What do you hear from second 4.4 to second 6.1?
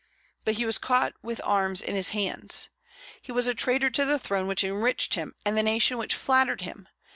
which enriched him and the nation